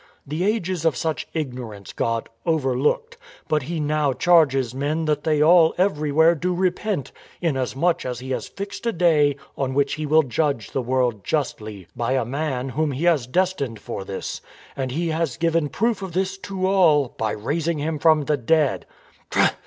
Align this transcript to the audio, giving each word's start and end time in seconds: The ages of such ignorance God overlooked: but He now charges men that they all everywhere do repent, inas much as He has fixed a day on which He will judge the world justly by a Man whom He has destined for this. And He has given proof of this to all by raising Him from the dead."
The 0.25 0.43
ages 0.43 0.83
of 0.83 0.97
such 0.97 1.27
ignorance 1.31 1.93
God 1.93 2.27
overlooked: 2.43 3.17
but 3.47 3.61
He 3.61 3.79
now 3.79 4.13
charges 4.13 4.73
men 4.73 5.05
that 5.05 5.23
they 5.23 5.43
all 5.43 5.75
everywhere 5.77 6.33
do 6.33 6.55
repent, 6.55 7.11
inas 7.39 7.75
much 7.75 8.03
as 8.03 8.17
He 8.17 8.31
has 8.31 8.47
fixed 8.47 8.87
a 8.87 8.91
day 8.91 9.35
on 9.55 9.75
which 9.75 9.93
He 9.93 10.07
will 10.07 10.23
judge 10.23 10.71
the 10.71 10.81
world 10.81 11.23
justly 11.23 11.85
by 11.95 12.13
a 12.13 12.25
Man 12.25 12.69
whom 12.69 12.93
He 12.93 13.03
has 13.03 13.27
destined 13.27 13.77
for 13.79 14.03
this. 14.03 14.41
And 14.75 14.89
He 14.91 15.09
has 15.09 15.37
given 15.37 15.69
proof 15.69 16.01
of 16.01 16.13
this 16.13 16.35
to 16.49 16.65
all 16.65 17.09
by 17.09 17.33
raising 17.33 17.77
Him 17.77 17.99
from 17.99 18.23
the 18.23 18.37
dead." 18.37 18.87